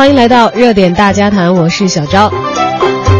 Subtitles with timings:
[0.00, 2.32] 欢迎来到热点大家谈，我是小昭。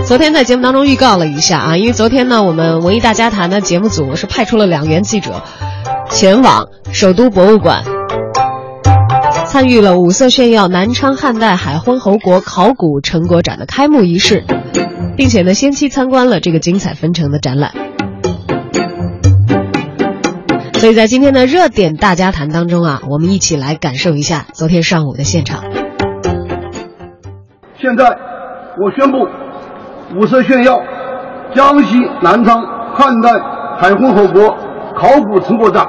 [0.06, 5.42] 昨天在节目当中预告了一下啊，因为昨天呢，我们文艺大家谈的节目组是派出了两员记者，
[6.10, 7.84] 前往首都博物馆，
[9.44, 14.46] 参与了五色炫耀南昌汉代海昏侯国考古成果展的开幕仪式，
[15.18, 17.72] 并且呢，先期参观了这个精彩纷呈的展览。
[20.78, 25.62] 所以在今天的热点大家谈当中啊，我们一起来感受一下昨天上午的现场。
[27.80, 28.04] 现在，
[28.76, 29.26] 我宣布，
[30.14, 30.78] 五色炫耀
[31.54, 32.60] 江西南昌
[32.94, 33.30] 汉代
[33.78, 34.54] 海昏侯国
[34.94, 35.86] 考古成果展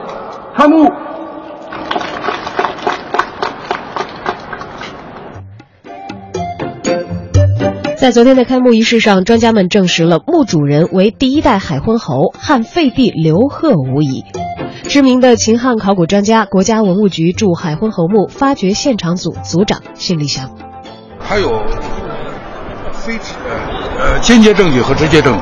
[0.55, 0.89] 开幕。
[7.97, 14.23] 在昨天的开幕仪式上，专家们证实了墓主人为第一代海昏侯汉废帝刘贺无疑。
[14.83, 20.51] 知名的秦汉考古专家、国家文物局驻海昏侯墓发掘现场组组长谢立祥，
[21.31, 21.63] 还有
[22.91, 23.55] 非呃
[23.97, 25.39] 呃间接证据和直接证据。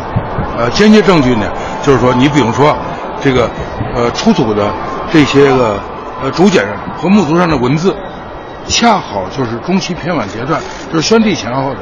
[0.56, 1.52] 呃，间接证据呢，
[1.82, 2.78] 就是说你比如说
[3.20, 3.50] 这个
[3.96, 4.72] 呃出土的
[5.12, 5.80] 这些个
[6.22, 6.64] 呃竹简
[6.96, 7.96] 和墓族上的文字，
[8.68, 10.62] 恰好就是中期偏晚阶段，
[10.94, 11.80] 就是宣帝前后的。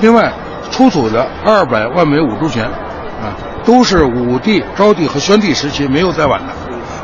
[0.00, 0.32] 另外，
[0.72, 6.52] 出土的二百万枚五铢钱啊，都是武帝、昭帝和宣帝时期没有再晚的。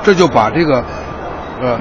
[0.02, 0.82] 这就把这个，
[1.62, 1.78] 呃，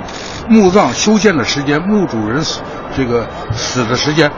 [0.47, 2.59] 墓葬修建的时间、墓主人死
[2.95, 4.29] 这个死的时间，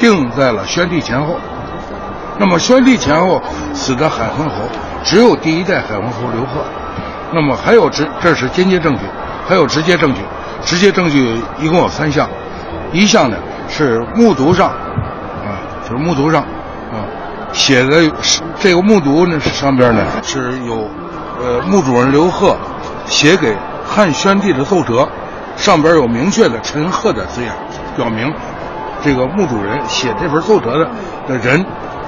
[0.00, 1.36] 定在了宣帝前后。
[2.38, 3.40] 那么宣帝前后
[3.74, 4.54] 死的海昏侯，
[5.04, 6.64] 只有第一代海昏侯刘贺。
[7.32, 9.02] 那么还有直，这是间接证据，
[9.46, 10.20] 还有直接证据。
[10.62, 12.28] 直接证据一共有三项，
[12.92, 13.36] 一项呢
[13.68, 15.56] 是木牍上，啊，
[15.88, 17.00] 就是木牍上，啊，
[17.52, 20.86] 写的是这个木牍呢上边呢是有，
[21.40, 22.56] 呃，墓主人刘贺。
[23.06, 25.08] 写给汉宣帝的奏折，
[25.56, 27.52] 上边有明确的“陈赫”的字样，
[27.96, 28.32] 表明
[29.02, 30.88] 这个墓主人写这份奏折的
[31.26, 31.64] 的人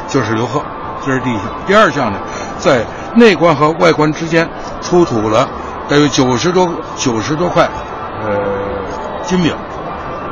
[0.08, 0.62] 就是刘贺。
[1.04, 1.46] 这是第一项。
[1.66, 2.18] 第二项呢，
[2.58, 2.84] 在
[3.16, 4.48] 内棺和外棺之间
[4.80, 5.48] 出土了
[5.88, 7.68] 大约九十多九十多块
[8.22, 8.38] 呃
[9.24, 9.52] 金饼，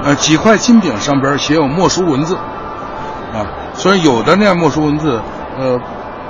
[0.05, 3.43] 呃几块金饼上边写有墨书文字，啊，
[3.75, 5.21] 虽然有的那样墨书文字
[5.59, 5.77] 呃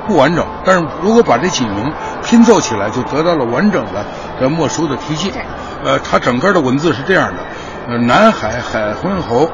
[0.07, 1.93] 不完整，但是如果把这几名
[2.25, 4.03] 拼凑起来，就得到了完整的。
[4.41, 5.31] 这墨书的题记，
[5.85, 7.43] 呃，它整个的文字是这样的：，
[7.89, 9.51] 呃，南海海昏侯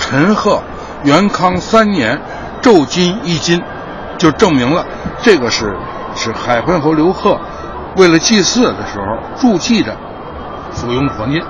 [0.00, 0.60] 陈赫
[1.04, 2.20] 元康三年
[2.60, 3.62] 昼金一金，
[4.18, 4.84] 就证明了
[5.20, 5.76] 这个是
[6.16, 7.38] 是海昏侯刘贺
[7.96, 9.04] 为了祭祀的时候
[9.36, 9.94] 铸祭的
[10.72, 11.40] 所用黄金，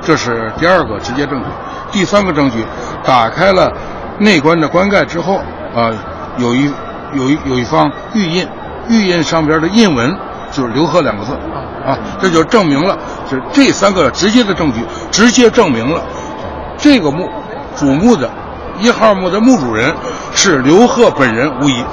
[0.00, 1.46] 这是第二个直接证据。
[1.92, 2.64] 第三个证据，
[3.04, 3.70] 打开了
[4.18, 5.36] 内棺的棺盖之后，
[5.74, 5.92] 啊，
[6.38, 6.72] 有一
[7.12, 8.48] 有一有一方玉印，
[8.88, 10.16] 玉印上边的印文
[10.50, 11.32] 就是刘贺两个字。
[11.84, 12.96] 啊，这就证明了，
[13.28, 14.80] 是这三个直接的证据，
[15.10, 16.00] 直接证明了
[16.78, 17.28] 这个墓
[17.76, 18.30] 主墓的
[18.80, 19.94] 一号墓的墓主人
[20.32, 21.84] 是刘贺本人无疑。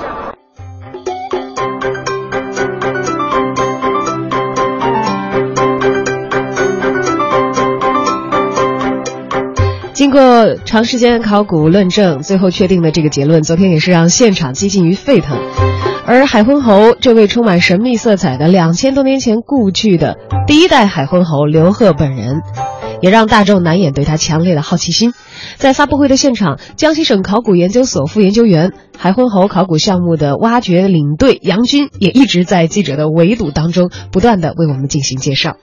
[9.94, 15.38] 经过长时间考古论证，最后确定的这个结论，昨天也是让现场激进于沸腾。
[16.06, 22.42] 而海昏侯这位充满神秘色彩的两千多年前故去的第一代海昏侯刘贺本人，
[23.02, 25.14] 也让大众难掩对他强烈的好奇心。
[25.58, 35.58] 在发布会的现场，江西省考古研究所副研究员、海昏侯考古项目的挖掘领队杨军，也一直在记者的围堵当中，不断的为我们进行介绍。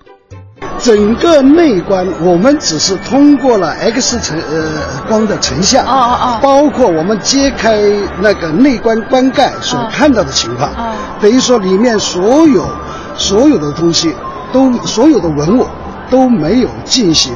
[0.79, 7.79] 整个内观，我们只是通过了 X 成呃光的成像，哦哦哦，包括我们揭开
[8.23, 12.67] 那个内观棺盖所看到的情况，啊等于说里面所有
[13.17, 14.15] 所有的东西
[14.53, 15.67] 都所有的文物
[16.11, 17.33] 都没有进行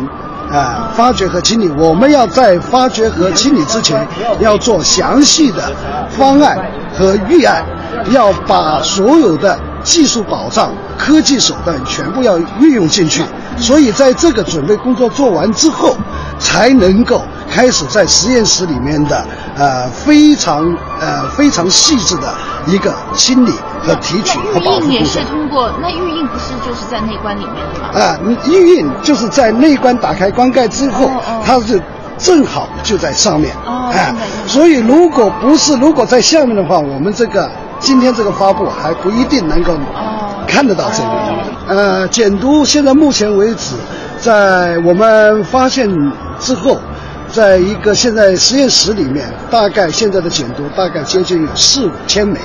[0.51, 1.69] 啊发掘和清理。
[1.79, 4.07] 我们要在发掘和清理之前，
[4.39, 5.73] 要做详细的
[6.09, 6.59] 方案
[6.97, 7.65] 和预案，
[8.11, 9.59] 要把所有的。
[9.83, 13.25] 技术保障、科技手段全部要运用进去，
[13.57, 15.97] 所以在这个准备工作做完之后，
[16.39, 19.25] 才能够开始在实验室里面的
[19.57, 20.71] 呃非常
[21.01, 22.31] 呃非常细致的
[22.67, 24.91] 一个清理和提取和保护工作。
[24.91, 28.01] 也是通过那玉印不是就是在内棺里面的吗？
[28.01, 31.11] 啊，玉印就是在内棺打开棺盖之后，
[31.45, 31.81] 它是
[32.19, 33.55] 正好就在上面。
[33.67, 33.93] 哦，
[34.47, 37.51] 所以如果不是如果在下面的话，我们这个。
[37.83, 39.73] 今天这个发布还不一定能够
[40.47, 41.09] 看得到这个。
[41.67, 43.75] 呃，简读现在目前为止，
[44.21, 45.89] 在我们发现
[46.39, 46.79] 之后，
[47.33, 52.39] 在一个现在实验室里面，大概现在的简读大概接近有四五千枚，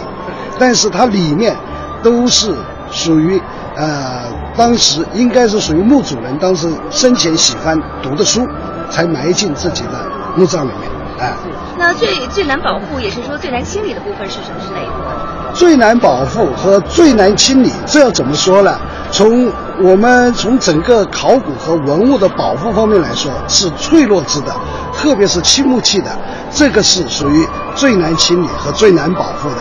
[0.57, 1.55] 但是它里面
[2.03, 2.55] 都是
[2.91, 3.41] 属于
[3.75, 4.23] 呃
[4.55, 8.47] 当时应该是属于墓主人当时生前喜欢读的书，
[8.89, 9.91] 才埋进自己的
[10.35, 10.89] 墓葬里面。
[11.19, 11.33] 哎。
[11.77, 14.61] 那最最难保护，也是说最难清理的部分是什么？
[14.65, 15.53] 是哪一部分？
[15.53, 18.77] 最难保护和最难清理，这要怎么说呢？
[19.11, 19.51] 从
[19.81, 24.55] 我们从整个考古和文物的保护方面来说，是脆弱质的，
[24.95, 26.09] 特别是漆木器的，
[26.49, 29.57] 这个是属于最难清理和最难保护的。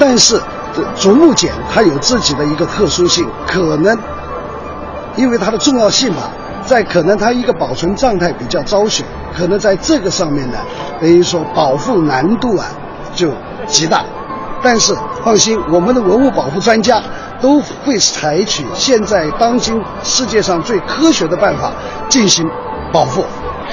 [0.00, 0.40] 但是
[0.96, 3.96] 竹木简它有自己的一个特殊性，可能
[5.14, 6.30] 因为它的重要性吧，
[6.64, 9.04] 在可能它一个保存状态比较昭雪，
[9.36, 10.56] 可能在这个上面呢，
[10.98, 12.66] 等于说保护难度啊
[13.14, 13.30] 就
[13.66, 14.02] 极大。
[14.62, 17.02] 但是放心，我们的文物保护专家
[17.40, 21.72] 都会采取现在当今世界上最科学的办法
[22.08, 22.48] 进行
[22.92, 23.24] 保护。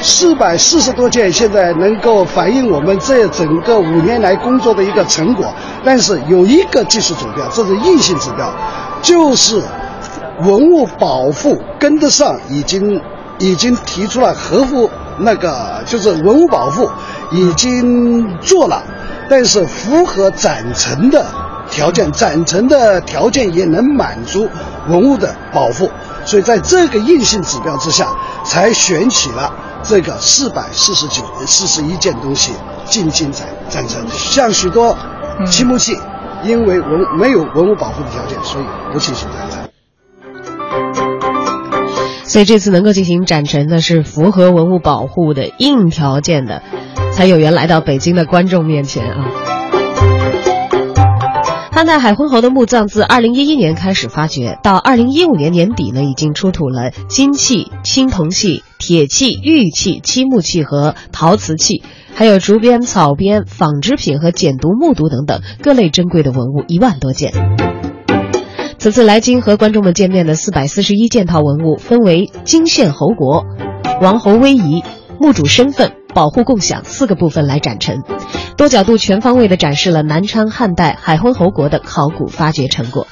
[0.01, 5.53] 四百四十多件，现在能够反映我们这整个五年来工作的一个成果。
[5.83, 8.51] 但是有一个技术指标，这是硬性指标，
[9.01, 9.61] 就是
[10.41, 13.01] 文物保护跟得上，已经
[13.39, 14.89] 已经提出了合乎
[15.19, 16.89] 那个，就是文物保护
[17.31, 18.81] 已经做了。
[19.29, 21.25] 但是符合展陈的
[21.69, 24.47] 条件，展陈的条件也能满足
[24.87, 25.89] 文物的保护，
[26.23, 28.07] 所以在这个硬性指标之下，
[28.45, 29.51] 才选起了
[29.87, 32.51] 这个四百四十九、四十一件东西
[32.85, 34.05] 进京展展陈。
[34.09, 34.97] 像许多
[35.45, 35.97] 漆木器，
[36.43, 39.69] 因为文没有文物保护的条件，所以不进行展陈。
[42.25, 46.61] 所以这次能够进行展陈的是符合文物保护的硬条件的。
[47.13, 49.56] 才有缘来到北京的观众面前啊！
[51.77, 61.83] 汉代海昏侯的墓葬自二零一一年开始发掘，到二零一五年年底呢，已经出土了金器、青铜器、铁器、玉器、漆木器和陶瓷器，
[62.15, 67.31] 还有竹编、草编、纺织品和简牍、木牍等等各类珍贵的文物一万多件。
[68.79, 73.45] 此次来京和观众们见面的四百四十一件套文物，分为金献侯国、
[74.01, 74.81] 王侯威仪、
[75.19, 75.91] 墓主身份。
[76.17, 78.01] 保护共享四个部分来展陈，
[78.57, 83.05] 多角度全方位地展示了南昌汉代海昏侯国的考古发掘成果。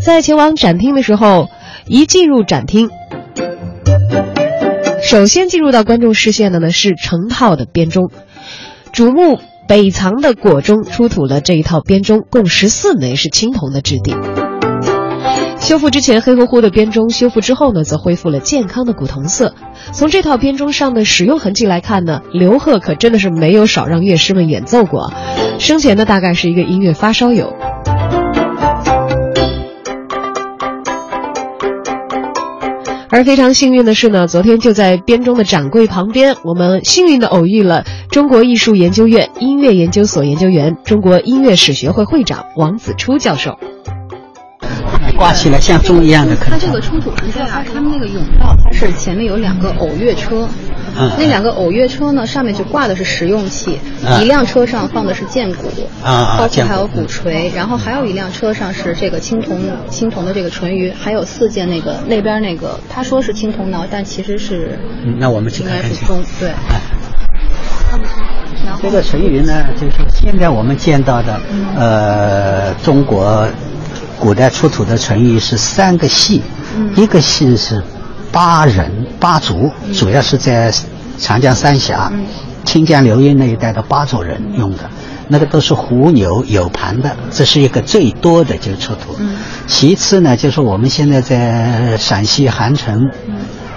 [0.00, 1.48] 在前往展厅的时候，
[1.88, 2.88] 一进入展厅，
[5.02, 8.08] 首先进入到观众视线的呢是成套的编钟，
[8.92, 14.14] 主墓北藏的椁中出土了这一套编钟，共十四枚，是青铜的质地。
[15.70, 19.54] 修复之前黑乎乎的编钟，修复之后呢，则恢复了健康的古铜色。
[19.92, 25.12] 从这套编钟上的使用痕迹来看呢，刘贺可真的是没有少让乐师们演奏过。
[25.60, 27.54] 生前呢，大概是一个音乐发烧友。
[33.08, 43.56] 而非常幸运的是呢，昨天就在编钟的展柜旁边，我们幸运的偶遇了中国艺术研究院音乐研究所研究员、中国音乐史学会会长王子初教授。
[45.20, 46.34] 挂起来像钟一样的。
[46.34, 50.48] 它这个出土是这样，他们那个甬道，它是前面有两个偶月车，
[51.18, 53.78] 那两个偶月车呢，上面就挂的是实用器，
[54.22, 55.68] 一辆车上放的是剑骨，
[56.02, 64.78] 啊包括还有鼓槌，然后还有一辆车上是这个青铜青铜的这个淳于，还有四件那个那边那个他说是青铜挠，但其实是，
[65.18, 66.50] 那我们去看看钟，对。
[68.80, 71.38] 这个淳于呢，就是现在我们见到的，
[71.76, 73.46] 呃，中国。
[74.20, 76.42] 古代出土的成语是三个系，
[76.94, 77.82] 一个系是
[78.30, 80.70] 巴人巴族，主要是在
[81.18, 82.12] 长江三峡、
[82.66, 84.90] 清江流域那一带的巴族人用的，
[85.28, 89.16] 那个都是胡牛有盘的，这是一个最多的就出土。
[89.66, 93.10] 其次呢，就是我们现在在陕西韩城，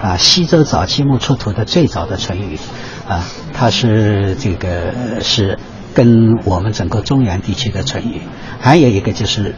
[0.01, 2.59] 啊西周早期墓出土的最早的成语，
[3.07, 5.57] 啊，它是这个是
[5.93, 8.21] 跟我们整个中原地区的成语，
[8.59, 9.55] 还有一个就是。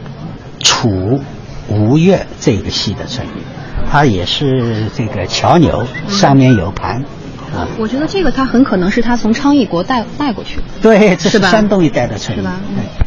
[0.66, 1.20] 楚
[1.68, 3.40] 吴越这个系的成语，
[3.88, 7.04] 它也是这个桥钮上面有盘
[7.54, 7.68] 啊。
[7.78, 10.62] 我觉得这个它很可能是他从昌邑国带带过去的。
[10.82, 12.38] 对，这是山东一带的成语。
[12.38, 12.60] 是吧？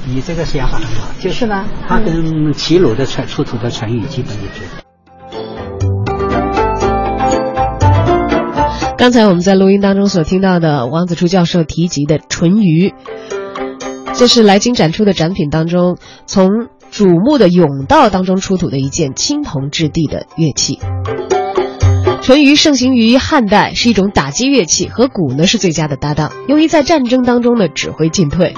[0.08, 1.66] 你这个想法很好，就是吧？
[1.86, 4.64] 它跟齐鲁的出出土的成语基本一致。
[8.98, 12.94] 刚才我们在录音当中所听到的王子初教授提及的淳于，
[14.14, 16.48] 这是来京展出的展品当中从。
[17.00, 20.80] 瞩目的甬道当中出土的一件青铜质地的乐器，
[22.22, 28.54] 淳于盛行于汉代，是一种打击乐器，和鼓呢是最佳的搭档，用于在战争当中呢指挥进退。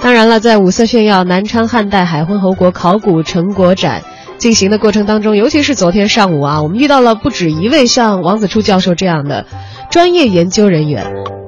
[0.00, 4.04] 当然了，在五色炫耀南昌汉代海昏侯国考古成果展
[4.38, 9.46] 进行的过程当中，尤其是昨天上午啊，我们遇到了不止一位像王子初教授这样的
[9.90, 11.39] 专业研究人员。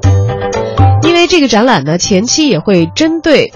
[1.03, 3.53] 因为这个展览呢，前期也会针对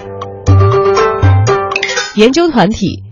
[2.14, 3.02] 研究团体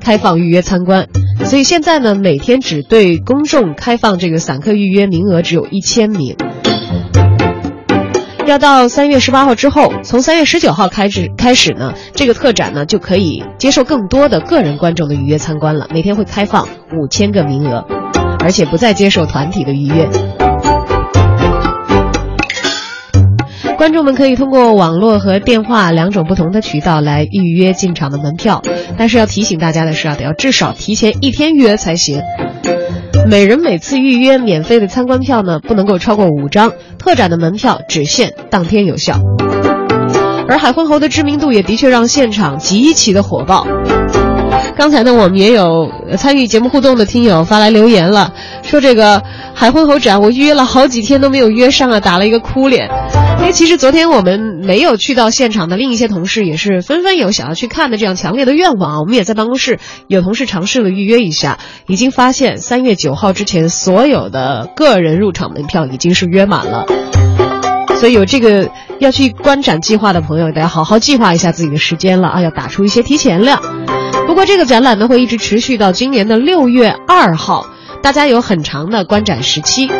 [0.00, 1.08] 开放预约参观。
[1.44, 6.36] 所以现在呢，每天只对公众开放这个散客预约名额只有一千名。
[8.46, 15.88] 要到三月十八号之后，从三月十九号开始开始呢，这个特展呢就可以接受更多的个人观众的预约参观了。
[15.92, 17.84] 每天会开放五千个名额，
[18.40, 20.08] 而且不再接受团体的预约。
[23.84, 28.62] 观众们可以通过网络和电话两种不同的渠道来预约进场的门票，
[28.96, 32.22] 但是要提醒大家的是啊，得要至少提前一天预约才行。
[33.28, 36.72] 每人每次预约免费的参观票呢，不能够超过五张。
[36.98, 39.20] 特展的门票只限当天有效。
[40.48, 43.66] 而海昏侯的知名度也的确让现场极其的火爆。
[44.78, 49.22] 刚才呢，我们也有参与节目互动的听友发来留言了，说这个
[49.52, 52.88] 海昏侯展我预约了好几天都没有约上啊，打了一个哭脸。
[53.38, 59.00] 因为其实昨天我们没有去到现场的另一些同事也是纷纷有想要去看的这样强烈的愿望啊。
[59.00, 66.86] 我们也在办公室有同事尝试了预约一下，已经发现三月九号之前所有的个人入场门票已经是约满了。
[67.96, 73.60] 所以有这个要去观展计划的朋友，得要好好计划一下自己的时间了啊，要打出一些提前量。
[74.26, 77.66] 不过这个展览呢会一直持续到今年的六月二号，
[78.02, 79.90] 大家有很长的观展时期。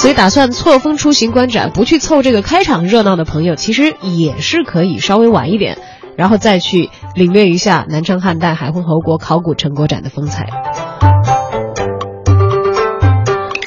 [0.00, 5.76] 所以，打算错峰出行观展，不去凑这个开场热闹的朋友，其实也是可以稍微晚一点，
[6.16, 10.46] 然后再去领略一下南昌汉代海昏侯国考古成果展的风采。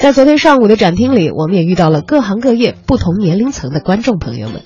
[0.00, 4.62] 在昨天上午的展厅里，我们也遇到了各行各业、不同年龄层的观众朋友们。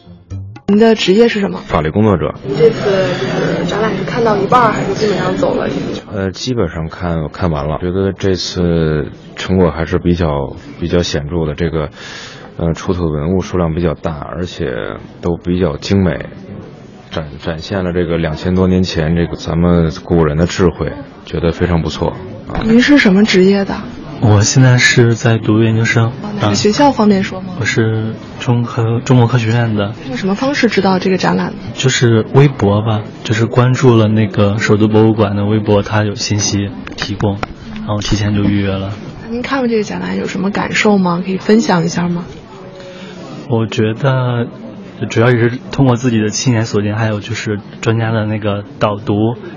[0.68, 1.60] 您的职业是什么？
[1.60, 2.34] 法律工作者。
[2.44, 5.68] 您这次就是展览是看到一半，还是基本上走了？
[6.12, 11.54] 呃，基本上看看完了，觉得这次成果还是比较比较显著的。
[11.54, 11.90] 这个，
[12.56, 14.66] 呃，出土文物数量比较大，而且
[15.20, 16.30] 都比较精美，
[17.12, 20.92] 展展现了这个两千多年前这个咱们古人的智慧，
[21.26, 22.12] 觉得非常不错。
[22.64, 23.76] 您是什么职业的？
[24.20, 26.12] 我现在是在读研究生。
[26.40, 27.54] 哪个学校方便说吗？
[27.60, 29.94] 我是中科中国科学院的。
[30.08, 31.56] 用什么方式知道这个展览的？
[31.74, 37.38] 就是微博吧，就是关注了那个首都博物馆的微博，它有信息提供，
[37.74, 38.92] 然后提前就预约了。
[39.24, 41.22] 那您看过这个展览有什么感受吗？
[41.24, 42.24] 可以分享一下吗？
[43.48, 44.48] 我觉得
[45.10, 49.14] 主要也是通过自己的亲眼所见，还有就是专家的那个导读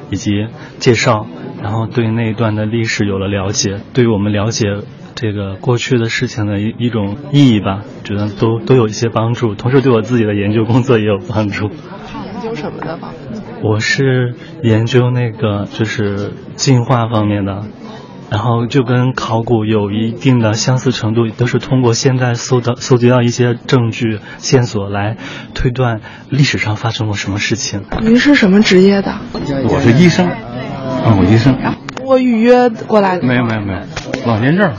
[0.10, 0.48] 以及
[0.79, 1.25] 介绍。
[1.62, 4.65] 然后对那一段的历史有了了解，对于我们了解
[5.13, 9.55] 这个过去的事情的一一种意义吧，觉得都都有一些帮助。
[9.55, 11.69] 同时对我自己的研究工作也有帮助。
[11.69, 13.13] 研究什么的吧？
[13.62, 17.65] 我是研究那个就是进化方面的，
[18.31, 25.17] 然后就跟考古有一定的相似程度，都是通过现在搜到搜集到一些证据线索来
[25.53, 27.83] 推断历史上发生过什么事情。
[28.01, 29.15] 您是什么职业的？
[29.33, 30.27] 我是医生。
[30.27, 31.55] 啊，我医生。
[32.05, 33.25] 我预约过来的。
[33.25, 33.79] 没有没有没有，
[34.25, 34.74] 老年证，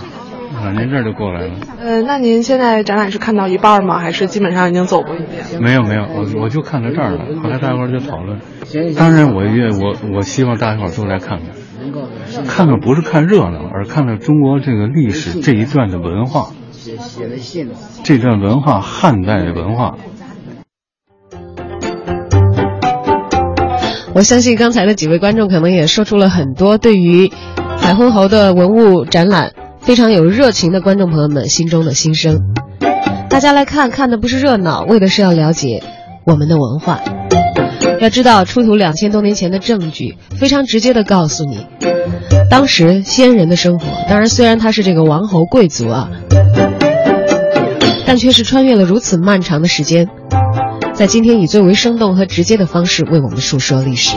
[0.63, 1.55] 老年证就过来了。
[1.81, 3.99] 呃，那您现在展览是看到一半吗？
[3.99, 5.63] 还是基本上已经走过一遍？
[5.63, 7.25] 没有没有，我我就看到这儿了。
[7.43, 8.41] 后来大家伙儿就讨论。
[8.97, 11.49] 当然，我愿我我希望大家伙儿都来看看，
[12.47, 16.51] 看看不是看热闹，而看看中国这个历史这一段的文化，
[18.05, 19.97] 这段文化汉代的文化。
[24.13, 27.31] 我相信刚才的几位观众可能也说出了很多对于
[27.79, 32.41] 海昏侯的文物展览非常有热情的观众朋友们心中的心声。
[33.31, 35.83] 大家来看看的不是热闹，为的是要了解
[36.27, 37.01] 我们的文化。
[38.01, 41.67] 要知道，出土两千多年前的证据，非常直接的告诉你，
[42.51, 43.87] 当时先人的生活。
[44.09, 46.11] 当然，虽然他是这个王侯贵族啊，
[48.07, 50.09] 但却是穿越了如此漫长的时间。
[50.95, 54.17] 在今天以最为生动和直接的方式为我们述说历史。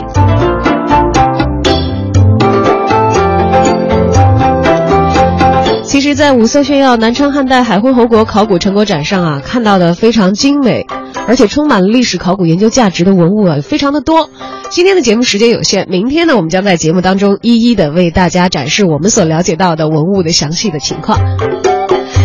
[6.04, 10.84] 是，在五色炫耀南昌汉代海昏侯国考古成果展上啊，看到的非常精美，
[11.26, 14.28] 而且充满了历史考古研究价值的文物啊，非常的多。
[14.68, 21.18] 今天的节目时间有限，明天呢，我们将在节目当中一一的为大家展示我们所了解到的文物的详细的情况。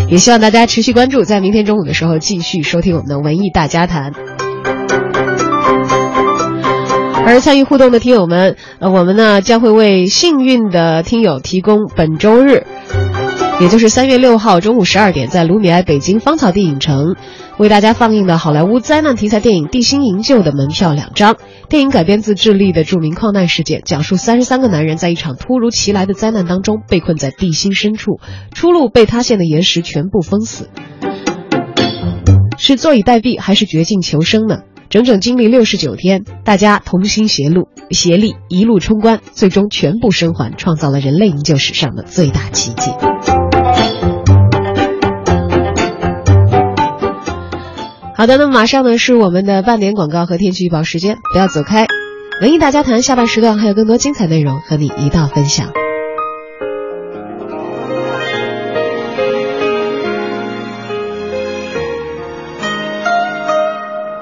[0.09, 4.11] 也希望大家持续关注，在明天中午的时候继续收听我们的文艺大家谈。
[7.25, 12.65] 而参与互动的听友们，呃，我们呢将会为幸运的听友提供本周日，
[13.61, 17.17] 也就是三月六号中午十二点，在卢米埃北京芳草地影城
[17.57, 21.35] 为大家放映的好莱坞灾难题材电影《地心营救》的门票两张。
[21.67, 28.21] 电影改编自智利的著名矿难事件，讲述三十三个男人在一场突如其来的灾难当中被困在地心深处，
[28.53, 30.69] 出路被塌陷的岩石全部封死，
[32.57, 34.59] 是坐以待毙还是绝境求生呢？
[34.89, 42.89] 整整经历六十九天，大家同心协路协力一路冲关，最终全部生还，创造了人类营救史上的最大奇迹。
[48.19, 51.87] 好的，那么马上呢是我们的半点广告和天气预报时间，不要走开。
[52.41, 55.71] 文艺大家谈下半时段还有更多精彩内容和你一道分享。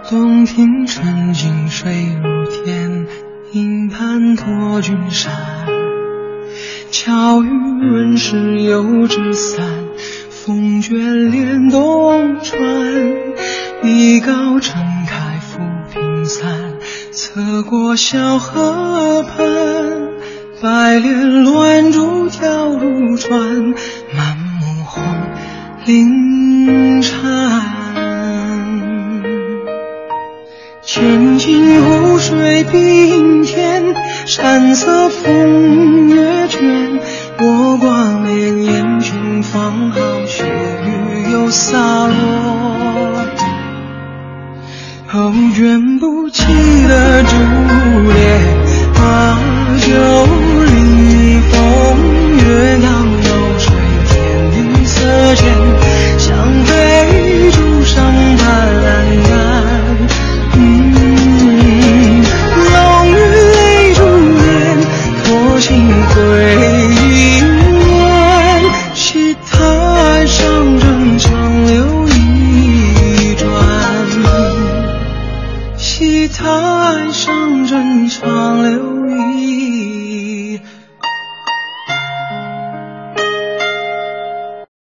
[0.08, 1.92] 洞庭春景水
[2.24, 3.08] 如天，
[3.54, 5.34] 营盘托君山。
[6.92, 7.50] 巧语
[7.82, 9.66] 润湿油纸伞，
[10.30, 13.26] 风卷帘动船。
[13.81, 15.60] 笔高撑开浮
[15.93, 16.74] 萍伞，
[17.12, 19.46] 侧过小河畔，
[20.62, 23.39] 白莲乱珠跳入船，
[24.15, 25.03] 满目红
[25.86, 27.88] 绫缠。
[30.81, 33.93] 千顷湖水碧天，
[34.25, 35.87] 山色风